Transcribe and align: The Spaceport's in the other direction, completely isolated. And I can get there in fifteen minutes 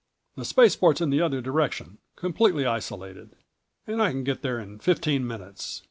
The 0.35 0.45
Spaceport's 0.45 0.99
in 0.99 1.11
the 1.11 1.21
other 1.21 1.41
direction, 1.41 1.99
completely 2.15 2.65
isolated. 2.65 3.35
And 3.85 4.01
I 4.01 4.09
can 4.09 4.23
get 4.23 4.41
there 4.41 4.57
in 4.59 4.79
fifteen 4.79 5.27
minutes 5.27 5.79